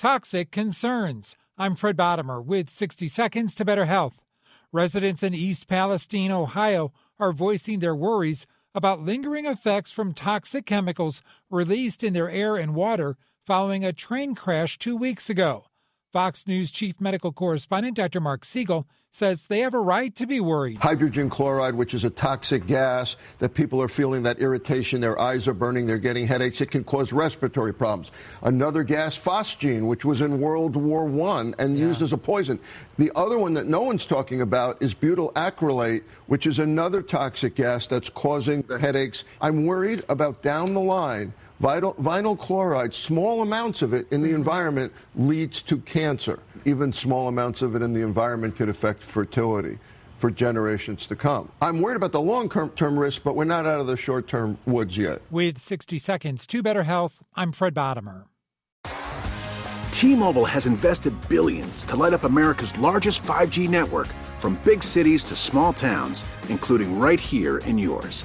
[0.00, 1.36] Toxic concerns.
[1.58, 4.22] I'm Fred Bottomer with 60 Seconds to Better Health.
[4.72, 11.20] Residents in East Palestine, Ohio, are voicing their worries about lingering effects from toxic chemicals
[11.50, 15.66] released in their air and water following a train crash two weeks ago.
[16.12, 18.20] Fox News chief medical correspondent Dr.
[18.20, 20.78] Marc Siegel says they have a right to be worried.
[20.78, 25.46] Hydrogen chloride, which is a toxic gas that people are feeling that irritation, their eyes
[25.46, 28.10] are burning, they're getting headaches, it can cause respiratory problems.
[28.42, 31.86] Another gas, phosgene, which was in World War I and yeah.
[31.86, 32.58] used as a poison.
[32.98, 37.54] The other one that no one's talking about is butyl acrylate, which is another toxic
[37.54, 39.24] gas that's causing the headaches.
[39.40, 44.28] I'm worried about down the line Vinyl, vinyl, chloride, small amounts of it in the
[44.28, 44.36] mm-hmm.
[44.36, 46.38] environment leads to cancer.
[46.64, 49.78] Even small amounts of it in the environment could affect fertility
[50.18, 51.50] for generations to come.
[51.60, 54.56] I'm worried about the long term risk, but we're not out of the short term
[54.66, 55.20] woods yet.
[55.30, 58.24] With 60 seconds to better health, I'm Fred Bottomer.
[59.90, 64.08] T Mobile has invested billions to light up America's largest 5G network
[64.38, 68.24] from big cities to small towns, including right here in yours.